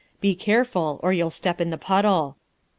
Be 0.19 0.33
careful, 0.33 0.99
or 1.03 1.13
you 1.13 1.21
'11 1.25 1.31
step 1.33 1.61
in 1.61 1.69
the 1.69 1.77
puddle. 1.77 2.35